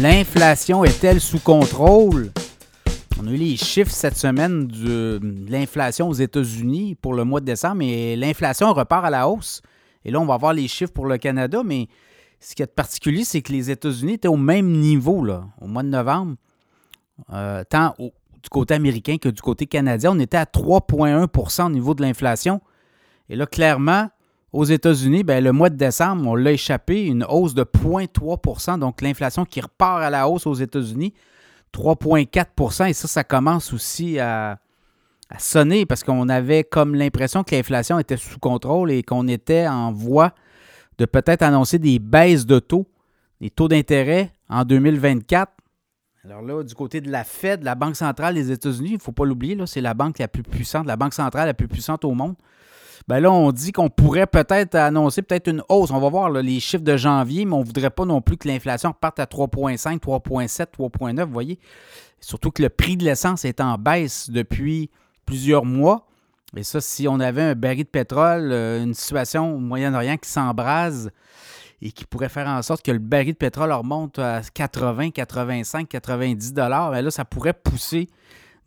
L'inflation 0.00 0.82
est-elle 0.82 1.20
sous 1.20 1.40
contrôle? 1.40 2.30
On 3.20 3.26
a 3.26 3.32
eu 3.32 3.36
les 3.36 3.58
chiffres 3.58 3.90
cette 3.90 4.16
semaine 4.16 4.66
de 4.66 5.20
l'inflation 5.46 6.08
aux 6.08 6.14
États-Unis 6.14 6.94
pour 6.94 7.12
le 7.12 7.24
mois 7.24 7.40
de 7.40 7.44
décembre 7.44 7.82
et 7.82 8.16
l'inflation 8.16 8.72
repart 8.72 9.04
à 9.04 9.10
la 9.10 9.28
hausse. 9.28 9.60
Et 10.06 10.10
là, 10.10 10.18
on 10.18 10.24
va 10.24 10.38
voir 10.38 10.54
les 10.54 10.68
chiffres 10.68 10.92
pour 10.92 11.04
le 11.04 11.18
Canada, 11.18 11.60
mais 11.62 11.88
ce 12.40 12.54
qui 12.54 12.62
est 12.62 12.66
particulier, 12.66 13.24
c'est 13.24 13.42
que 13.42 13.52
les 13.52 13.70
États-Unis 13.70 14.14
étaient 14.14 14.26
au 14.26 14.38
même 14.38 14.72
niveau 14.72 15.22
là, 15.22 15.44
au 15.60 15.66
mois 15.66 15.82
de 15.82 15.88
novembre, 15.88 16.36
euh, 17.34 17.62
tant 17.68 17.94
du 17.98 18.48
côté 18.50 18.72
américain 18.72 19.18
que 19.18 19.28
du 19.28 19.42
côté 19.42 19.66
canadien. 19.66 20.12
On 20.12 20.18
était 20.18 20.38
à 20.38 20.46
3,1% 20.46 21.66
au 21.66 21.70
niveau 21.70 21.92
de 21.92 22.00
l'inflation. 22.00 22.62
Et 23.28 23.36
là, 23.36 23.44
clairement, 23.44 24.08
aux 24.52 24.64
États-Unis, 24.64 25.22
ben, 25.22 25.42
le 25.42 25.52
mois 25.52 25.70
de 25.70 25.76
décembre, 25.76 26.26
on 26.26 26.34
l'a 26.34 26.52
échappé, 26.52 27.04
une 27.04 27.24
hausse 27.28 27.54
de 27.54 27.62
0,3% 27.62 28.78
donc 28.78 29.00
l'inflation 29.00 29.44
qui 29.44 29.60
repart 29.60 30.02
à 30.02 30.10
la 30.10 30.28
hausse 30.28 30.46
aux 30.46 30.54
États-Unis, 30.54 31.14
3,4% 31.72 32.88
et 32.88 32.92
ça, 32.92 33.06
ça 33.06 33.24
commence 33.24 33.72
aussi 33.72 34.18
à, 34.18 34.58
sonner 35.38 35.86
parce 35.86 36.02
qu'on 36.02 36.28
avait 36.28 36.64
comme 36.64 36.96
l'impression 36.96 37.44
que 37.44 37.54
l'inflation 37.54 38.00
était 38.00 38.16
sous 38.16 38.40
contrôle 38.40 38.90
et 38.90 39.04
qu'on 39.04 39.28
était 39.28 39.68
en 39.68 39.92
voie 39.92 40.34
de 40.98 41.04
peut-être 41.04 41.42
annoncer 41.42 41.78
des 41.78 42.00
baisses 42.00 42.46
de 42.46 42.58
taux, 42.58 42.88
des 43.40 43.48
taux 43.48 43.68
d'intérêt 43.68 44.32
en 44.48 44.64
2024. 44.64 45.52
Alors 46.24 46.42
là, 46.42 46.64
du 46.64 46.74
côté 46.74 47.00
de 47.00 47.12
la 47.12 47.22
Fed, 47.22 47.62
la 47.62 47.76
Banque 47.76 47.94
centrale 47.94 48.34
des 48.34 48.50
États-Unis, 48.50 48.90
il 48.90 48.94
ne 48.94 49.00
faut 49.00 49.12
pas 49.12 49.24
l'oublier, 49.24 49.56
c'est 49.66 49.80
la 49.80 49.94
banque 49.94 50.18
la 50.18 50.26
plus 50.26 50.42
puissante, 50.42 50.84
la 50.86 50.96
banque 50.96 51.14
centrale 51.14 51.46
la 51.46 51.54
plus 51.54 51.68
puissante 51.68 52.04
au 52.04 52.12
monde 52.12 52.34
ben 53.08 53.20
là, 53.20 53.32
on 53.32 53.50
dit 53.52 53.72
qu'on 53.72 53.88
pourrait 53.88 54.26
peut-être 54.26 54.74
annoncer 54.74 55.22
peut-être 55.22 55.48
une 55.48 55.62
hausse. 55.68 55.90
On 55.90 56.00
va 56.00 56.08
voir 56.08 56.30
les 56.30 56.60
chiffres 56.60 56.84
de 56.84 56.96
janvier, 56.96 57.44
mais 57.44 57.54
on 57.54 57.60
ne 57.60 57.64
voudrait 57.64 57.90
pas 57.90 58.04
non 58.04 58.20
plus 58.20 58.36
que 58.36 58.48
l'inflation 58.48 58.90
reparte 58.90 59.18
à 59.18 59.24
3,5, 59.24 59.98
3,7, 59.98 60.66
3,9, 60.78 61.24
vous 61.24 61.32
voyez. 61.32 61.58
Surtout 62.20 62.50
que 62.50 62.62
le 62.62 62.68
prix 62.68 62.96
de 62.96 63.04
l'essence 63.04 63.44
est 63.44 63.60
en 63.60 63.76
baisse 63.78 64.30
depuis 64.30 64.90
plusieurs 65.24 65.64
mois. 65.64 66.06
Et 66.56 66.62
ça, 66.62 66.80
si 66.80 67.06
on 67.08 67.20
avait 67.20 67.42
un 67.42 67.54
baril 67.54 67.84
de 67.84 67.88
pétrole, 67.88 68.50
euh, 68.52 68.82
une 68.82 68.94
situation 68.94 69.54
au 69.54 69.58
Moyen-Orient 69.58 70.16
qui 70.16 70.28
s'embrase 70.28 71.10
et 71.80 71.92
qui 71.92 72.04
pourrait 72.04 72.28
faire 72.28 72.48
en 72.48 72.60
sorte 72.62 72.84
que 72.84 72.90
le 72.90 72.98
baril 72.98 73.32
de 73.32 73.38
pétrole 73.38 73.72
remonte 73.72 74.18
à 74.18 74.42
80, 74.54 75.10
85, 75.10 75.88
90 75.88 76.52
dollars, 76.52 76.90
ben 76.90 77.02
là, 77.02 77.10
ça 77.10 77.24
pourrait 77.24 77.54
pousser 77.54 78.08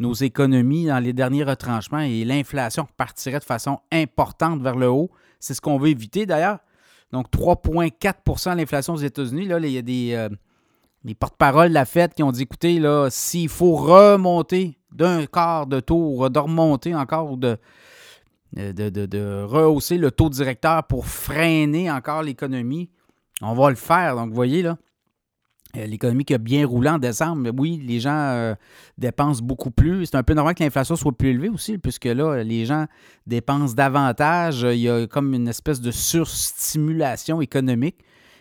nos 0.03 0.13
économies 0.13 0.85
dans 0.87 0.99
les 0.99 1.13
derniers 1.13 1.43
retranchements 1.43 1.99
et 1.99 2.25
l'inflation 2.25 2.87
partirait 2.97 3.39
de 3.39 3.43
façon 3.43 3.79
importante 3.91 4.61
vers 4.61 4.75
le 4.75 4.89
haut. 4.89 5.09
C'est 5.39 5.53
ce 5.53 5.61
qu'on 5.61 5.77
veut 5.77 5.89
éviter 5.89 6.25
d'ailleurs. 6.25 6.59
Donc 7.11 7.31
3,4% 7.31 8.57
l'inflation 8.57 8.93
aux 8.93 8.97
États-Unis. 8.97 9.45
Là, 9.45 9.59
il 9.59 9.71
y 9.71 9.77
a 9.77 9.81
des, 9.81 10.13
euh, 10.13 10.29
porte-paroles 11.19 11.69
de 11.69 11.73
la 11.73 11.85
Fed 11.85 12.13
qui 12.13 12.21
ont 12.21 12.31
dit 12.31 12.43
écoutez, 12.43 12.79
là, 12.79 13.07
s'il 13.09 13.49
faut 13.49 13.75
remonter 13.75 14.77
d'un 14.91 15.25
quart 15.25 15.67
de 15.67 15.79
taux, 15.79 16.27
de 16.27 16.39
remonter 16.39 16.93
encore 16.93 17.31
ou 17.31 17.37
de, 17.37 17.57
de, 18.53 18.89
de, 18.89 19.43
rehausser 19.43 19.97
le 19.97 20.11
taux 20.11 20.29
directeur 20.29 20.83
pour 20.83 21.05
freiner 21.05 21.89
encore 21.89 22.23
l'économie, 22.23 22.89
on 23.41 23.53
va 23.53 23.69
le 23.69 23.75
faire. 23.75 24.15
Donc, 24.15 24.29
vous 24.29 24.35
voyez, 24.35 24.63
là, 24.63 24.77
l'économie 25.73 26.25
qui 26.25 26.33
a 26.33 26.37
bien 26.37 26.65
roulé 26.65 26.89
en 26.89 26.99
décembre, 26.99 27.49
oui, 27.57 27.81
les 27.85 27.99
gens 27.99 28.15
euh, 28.15 28.55
dépensent 28.97 29.43
beaucoup 29.43 29.71
plus. 29.71 30.05
C'est 30.05 30.15
un 30.15 30.23
peu 30.23 30.33
normal 30.33 30.55
que 30.55 30.63
l'inflation 30.63 30.95
soit 30.95 31.11
plus 31.11 31.29
élevée 31.29 31.49
aussi, 31.49 31.77
puisque 31.77 32.05
là, 32.05 32.43
les 32.43 32.65
gens 32.65 32.85
dépensent 33.25 33.73
davantage. 33.73 34.61
Il 34.63 34.79
y 34.79 34.89
a 34.89 35.07
comme 35.07 35.33
une 35.33 35.47
espèce 35.47 35.81
de 35.81 35.91
surstimulation 35.91 37.41
économique. 37.41 37.97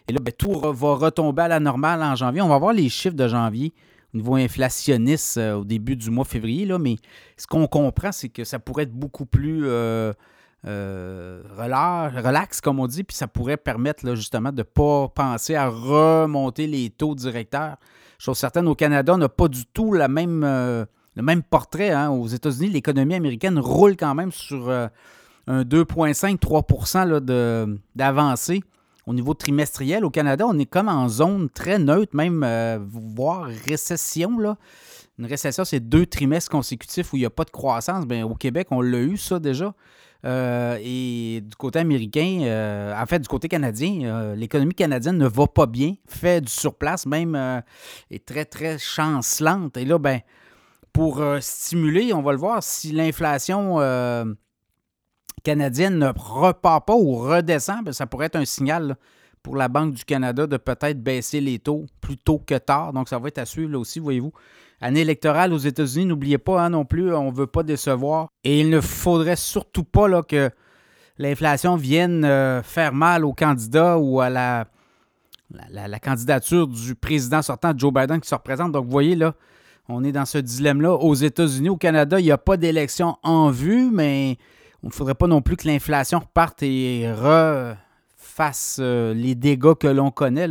Et 0.08 0.12
là, 0.12 0.18
ben, 0.20 0.32
tout 0.36 0.52
va 0.52 0.94
retomber 0.94 1.42
à 1.42 1.48
la 1.48 1.60
normale 1.60 2.02
en 2.02 2.14
janvier. 2.16 2.42
On 2.42 2.48
va 2.48 2.58
voir 2.58 2.72
les 2.72 2.88
chiffres 2.88 3.16
de 3.16 3.28
janvier 3.28 3.72
au 4.12 4.18
niveau 4.18 4.34
inflationniste 4.34 5.38
euh, 5.38 5.54
au 5.54 5.64
début 5.64 5.96
du 5.96 6.10
mois 6.10 6.24
février, 6.24 6.66
là, 6.66 6.78
mais 6.78 6.96
ce 7.36 7.46
qu'on 7.46 7.66
comprend, 7.66 8.12
c'est 8.12 8.28
que 8.28 8.44
ça 8.44 8.58
pourrait 8.58 8.84
être 8.84 8.92
beaucoup 8.92 9.26
plus 9.26 9.62
euh, 9.64 10.12
relax, 10.64 12.60
comme 12.60 12.80
on 12.80 12.86
dit, 12.86 13.04
puis 13.04 13.16
ça 13.16 13.26
pourrait 13.26 13.56
permettre 13.56 14.14
justement 14.14 14.52
de 14.52 14.58
ne 14.58 14.62
pas 14.62 15.08
penser 15.08 15.54
à 15.54 15.68
remonter 15.68 16.66
les 16.66 16.90
taux 16.90 17.14
directeurs. 17.14 17.76
Chose 18.18 18.38
certaine, 18.38 18.68
au 18.68 18.76
Canada, 18.76 19.14
on 19.14 19.18
n'a 19.18 19.28
pas 19.28 19.48
du 19.48 19.66
tout 19.66 19.92
la 19.92 20.06
même, 20.06 20.44
euh, 20.44 20.84
le 21.16 21.22
même 21.22 21.42
portrait. 21.42 21.90
Hein. 21.90 22.10
Aux 22.10 22.28
États-Unis, 22.28 22.68
l'économie 22.68 23.14
américaine 23.14 23.58
roule 23.58 23.96
quand 23.96 24.14
même 24.14 24.30
sur 24.30 24.68
euh, 24.68 24.86
un 25.48 25.64
2,5-3% 25.64 27.74
d'avancée 27.96 28.62
au 29.08 29.14
niveau 29.14 29.34
trimestriel. 29.34 30.04
Au 30.04 30.10
Canada, 30.10 30.44
on 30.46 30.56
est 30.60 30.66
comme 30.66 30.88
en 30.88 31.08
zone 31.08 31.50
très 31.50 31.80
neutre, 31.80 32.14
même 32.14 32.46
voire 32.88 33.48
récession. 33.66 34.56
Une 35.18 35.26
récession, 35.26 35.64
c'est 35.64 35.80
deux 35.80 36.06
trimestres 36.06 36.50
consécutifs 36.50 37.12
où 37.12 37.16
il 37.16 37.20
n'y 37.20 37.26
a 37.26 37.30
pas 37.30 37.44
de 37.44 37.50
croissance. 37.50 38.06
Bien, 38.06 38.24
au 38.24 38.36
Québec, 38.36 38.68
on 38.70 38.80
l'a 38.80 39.00
eu, 39.00 39.16
ça 39.16 39.40
déjà. 39.40 39.74
Euh, 40.24 40.78
et 40.80 41.40
du 41.40 41.56
côté 41.56 41.80
américain, 41.80 42.40
euh, 42.42 42.94
en 42.96 43.06
fait, 43.06 43.18
du 43.18 43.28
côté 43.28 43.48
canadien, 43.48 44.02
euh, 44.04 44.34
l'économie 44.36 44.74
canadienne 44.74 45.18
ne 45.18 45.26
va 45.26 45.46
pas 45.48 45.66
bien, 45.66 45.94
fait 46.06 46.40
du 46.40 46.52
surplace, 46.52 47.06
même 47.06 47.62
est 48.10 48.24
très, 48.24 48.44
très 48.44 48.78
chancelante. 48.78 49.76
Et 49.76 49.84
là, 49.84 49.98
ben, 49.98 50.20
pour 50.92 51.22
stimuler, 51.40 52.12
on 52.12 52.22
va 52.22 52.32
le 52.32 52.38
voir, 52.38 52.62
si 52.62 52.92
l'inflation 52.92 53.78
canadienne 55.42 55.98
ne 55.98 56.12
repart 56.14 56.86
pas 56.86 56.94
ou 56.94 57.16
redescend, 57.16 57.84
ben, 57.84 57.92
ça 57.92 58.06
pourrait 58.06 58.26
être 58.26 58.36
un 58.36 58.44
signal 58.44 58.96
pour 59.42 59.56
la 59.56 59.68
Banque 59.68 59.94
du 59.94 60.04
Canada 60.04 60.46
de 60.46 60.56
peut-être 60.56 61.02
baisser 61.02 61.40
les 61.40 61.58
taux 61.58 61.86
plus 62.00 62.16
tôt 62.16 62.38
que 62.38 62.56
tard. 62.56 62.92
Donc, 62.92 63.08
ça 63.08 63.18
va 63.18 63.28
être 63.28 63.38
à 63.38 63.46
suivre 63.46 63.72
là 63.72 63.78
aussi, 63.78 63.98
voyez-vous 63.98 64.32
année 64.82 65.00
électorale 65.00 65.52
aux 65.52 65.58
États-Unis, 65.58 66.06
n'oubliez 66.06 66.38
pas 66.38 66.60
hein, 66.60 66.70
non 66.70 66.84
plus, 66.84 67.14
on 67.14 67.30
ne 67.30 67.36
veut 67.36 67.46
pas 67.46 67.62
décevoir. 67.62 68.28
Et 68.44 68.60
il 68.60 68.68
ne 68.68 68.80
faudrait 68.80 69.36
surtout 69.36 69.84
pas 69.84 70.08
là, 70.08 70.22
que 70.22 70.50
l'inflation 71.18 71.76
vienne 71.76 72.24
euh, 72.24 72.62
faire 72.62 72.92
mal 72.92 73.24
aux 73.24 73.32
candidats 73.32 73.96
ou 73.96 74.20
à 74.20 74.28
la, 74.28 74.66
la, 75.70 75.98
candidature 76.00 76.66
du 76.66 76.94
président 76.94 77.42
sortant, 77.42 77.72
Joe 77.76 77.92
Biden, 77.92 78.20
qui 78.20 78.28
se 78.28 78.34
représente. 78.34 78.72
Donc, 78.72 78.84
vous 78.84 78.90
voyez, 78.90 79.14
là, 79.14 79.34
on 79.88 80.02
est 80.02 80.12
dans 80.12 80.26
ce 80.26 80.38
dilemme-là. 80.38 80.94
Aux 80.94 81.14
États-Unis, 81.14 81.68
au 81.68 81.76
Canada, 81.76 82.18
il 82.18 82.24
n'y 82.24 82.32
a 82.32 82.38
pas 82.38 82.56
d'élection 82.56 83.16
en 83.22 83.50
vue, 83.50 83.88
mais 83.92 84.32
il 84.82 84.88
ne 84.88 84.92
faudrait 84.92 85.14
pas 85.14 85.28
non 85.28 85.42
plus 85.42 85.56
que 85.56 85.68
l'inflation 85.68 86.18
reparte 86.18 86.62
et 86.64 87.06
refasse 88.32 88.78
euh, 88.80 89.14
les 89.14 89.34
dégâts 89.34 89.74
que 89.74 89.88
l'on 89.88 90.10
connaît. 90.10 90.48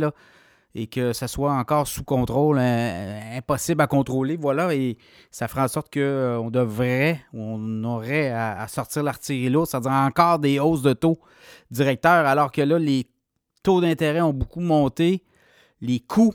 Et 0.74 0.86
que 0.86 1.12
ça 1.12 1.28
soit 1.28 1.52
encore 1.52 1.86
sous 1.86 2.02
contrôle, 2.02 2.58
impossible 2.58 3.82
à 3.82 3.86
contrôler. 3.86 4.36
Voilà, 4.36 4.74
et 4.74 4.96
ça 5.30 5.46
fera 5.46 5.64
en 5.64 5.68
sorte 5.68 5.92
qu'on 5.92 6.00
euh, 6.00 6.50
devrait, 6.50 7.20
on 7.34 7.84
aurait 7.84 8.30
à, 8.30 8.66
sortir 8.68 9.02
l'artillerie 9.02 9.50
lourde, 9.50 9.66
c'est-à-dire 9.66 9.90
encore 9.90 10.38
des 10.38 10.58
hausses 10.58 10.80
de 10.80 10.94
taux 10.94 11.18
directeurs, 11.70 12.24
alors 12.24 12.50
que 12.50 12.62
là, 12.62 12.78
les 12.78 13.06
taux 13.62 13.82
d'intérêt 13.82 14.22
ont 14.22 14.32
beaucoup 14.32 14.60
monté, 14.60 15.24
les 15.82 16.00
coûts, 16.00 16.32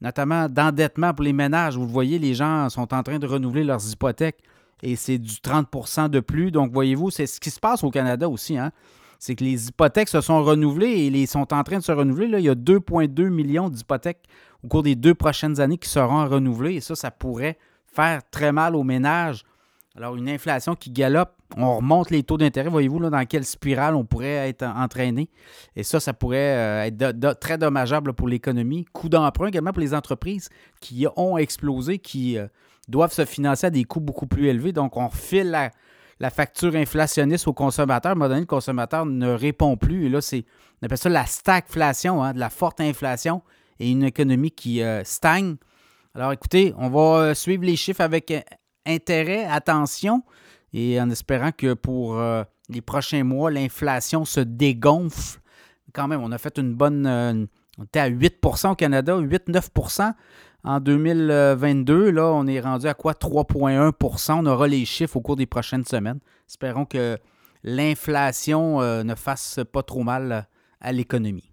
notamment 0.00 0.48
d'endettement 0.48 1.12
pour 1.12 1.24
les 1.24 1.32
ménages, 1.32 1.76
vous 1.76 1.86
le 1.86 1.92
voyez, 1.92 2.20
les 2.20 2.34
gens 2.34 2.68
sont 2.68 2.94
en 2.94 3.02
train 3.02 3.18
de 3.18 3.26
renouveler 3.26 3.64
leurs 3.64 3.90
hypothèques 3.90 4.44
et 4.82 4.94
c'est 4.94 5.18
du 5.18 5.34
30% 5.34 6.08
de 6.08 6.20
plus. 6.20 6.50
Donc, 6.50 6.72
voyez-vous, 6.72 7.10
c'est 7.10 7.26
ce 7.26 7.40
qui 7.40 7.50
se 7.50 7.60
passe 7.60 7.82
au 7.84 7.90
Canada 7.90 8.28
aussi. 8.28 8.58
Hein? 8.58 8.72
C'est 9.22 9.36
que 9.36 9.44
les 9.44 9.68
hypothèques 9.68 10.08
se 10.08 10.20
sont 10.20 10.42
renouvelées 10.42 11.06
et 11.06 11.26
sont 11.26 11.54
en 11.54 11.62
train 11.62 11.78
de 11.78 11.84
se 11.84 11.92
renouveler. 11.92 12.26
Là, 12.26 12.40
il 12.40 12.44
y 12.44 12.48
a 12.48 12.56
2,2 12.56 13.28
millions 13.28 13.68
d'hypothèques 13.68 14.24
au 14.64 14.66
cours 14.66 14.82
des 14.82 14.96
deux 14.96 15.14
prochaines 15.14 15.60
années 15.60 15.78
qui 15.78 15.88
seront 15.88 16.28
renouvelées 16.28 16.74
et 16.74 16.80
ça, 16.80 16.96
ça 16.96 17.12
pourrait 17.12 17.56
faire 17.86 18.28
très 18.32 18.50
mal 18.50 18.74
aux 18.74 18.82
ménages. 18.82 19.44
Alors, 19.96 20.16
une 20.16 20.28
inflation 20.28 20.74
qui 20.74 20.90
galope, 20.90 21.36
on 21.56 21.76
remonte 21.76 22.10
les 22.10 22.24
taux 22.24 22.36
d'intérêt. 22.36 22.68
Voyez-vous 22.68 22.98
dans 22.98 23.24
quelle 23.24 23.44
spirale 23.44 23.94
on 23.94 24.04
pourrait 24.04 24.48
être 24.48 24.64
entraîné. 24.64 25.30
Et 25.76 25.84
ça, 25.84 26.00
ça 26.00 26.12
pourrait 26.12 26.56
euh, 26.56 26.86
être 26.86 27.38
très 27.38 27.58
dommageable 27.58 28.14
pour 28.14 28.26
l'économie. 28.26 28.86
Coût 28.92 29.08
d'emprunt 29.08 29.46
également 29.46 29.70
pour 29.70 29.82
les 29.82 29.94
entreprises 29.94 30.48
qui 30.80 31.06
ont 31.14 31.38
explosé, 31.38 32.00
qui 32.00 32.38
euh, 32.38 32.48
doivent 32.88 33.12
se 33.12 33.24
financer 33.24 33.68
à 33.68 33.70
des 33.70 33.84
coûts 33.84 34.00
beaucoup 34.00 34.26
plus 34.26 34.48
élevés. 34.48 34.72
Donc, 34.72 34.96
on 34.96 35.06
refile 35.06 35.50
la, 35.52 35.70
la 36.22 36.30
facture 36.30 36.76
inflationniste 36.76 37.48
au 37.48 37.52
consommateur. 37.52 38.10
À 38.10 38.12
un 38.12 38.14
moment 38.14 38.28
donné, 38.28 38.42
le 38.42 38.46
consommateur 38.46 39.04
ne 39.04 39.32
répond 39.32 39.76
plus. 39.76 40.06
Et 40.06 40.08
là, 40.08 40.20
c'est, 40.20 40.44
on 40.80 40.86
appelle 40.86 40.96
ça 40.96 41.08
la 41.08 41.26
stagflation, 41.26 42.22
hein, 42.22 42.32
de 42.32 42.38
la 42.38 42.48
forte 42.48 42.80
inflation 42.80 43.42
et 43.80 43.90
une 43.90 44.04
économie 44.04 44.52
qui 44.52 44.82
euh, 44.82 45.02
stagne. 45.02 45.56
Alors 46.14 46.30
écoutez, 46.30 46.74
on 46.78 46.90
va 46.90 47.00
euh, 47.00 47.34
suivre 47.34 47.64
les 47.64 47.74
chiffres 47.74 48.02
avec 48.02 48.30
euh, 48.30 48.40
intérêt, 48.86 49.46
attention, 49.46 50.22
et 50.72 51.00
en 51.00 51.10
espérant 51.10 51.50
que 51.50 51.74
pour 51.74 52.18
les 52.68 52.80
prochains 52.80 53.24
mois, 53.24 53.50
l'inflation 53.50 54.24
se 54.24 54.40
dégonfle. 54.40 55.40
Quand 55.92 56.08
même, 56.08 56.22
on 56.22 56.32
a 56.32 56.38
fait 56.38 56.56
une 56.56 56.72
bonne... 56.72 57.06
on 57.78 57.84
était 57.84 58.00
à 58.00 58.08
8% 58.08 58.70
au 58.70 58.74
Canada, 58.74 59.18
8-9 59.18 59.68
en 60.64 60.80
2022, 60.80 62.10
là, 62.10 62.32
on 62.32 62.46
est 62.46 62.60
rendu 62.60 62.86
à 62.86 62.94
quoi? 62.94 63.12
3,1% 63.12 64.32
On 64.38 64.46
aura 64.46 64.68
les 64.68 64.84
chiffres 64.84 65.16
au 65.16 65.20
cours 65.20 65.36
des 65.36 65.46
prochaines 65.46 65.84
semaines. 65.84 66.20
Espérons 66.48 66.84
que 66.84 67.18
l'inflation 67.64 68.80
euh, 68.80 69.02
ne 69.02 69.14
fasse 69.14 69.60
pas 69.72 69.82
trop 69.82 70.02
mal 70.02 70.46
à 70.80 70.92
l'économie. 70.92 71.51